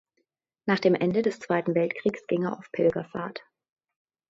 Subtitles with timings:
[0.65, 3.43] Nach dem Ende des Zweiten Weltkriegs ging er auf Pilgerfahrt.